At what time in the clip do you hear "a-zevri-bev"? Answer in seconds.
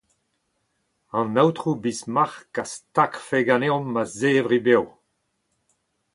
4.01-4.85